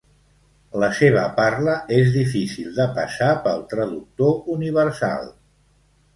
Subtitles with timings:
[0.83, 5.31] La seva parla és difícil de passar pel traductor universal.